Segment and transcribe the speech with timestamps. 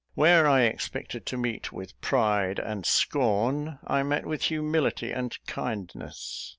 [0.15, 6.49] Where I expected to meet with pride and scorn, I met with humility and kindness.